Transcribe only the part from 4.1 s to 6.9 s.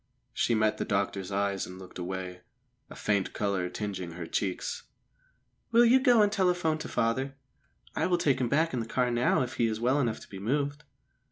her cheeks. "Will you go and telephone to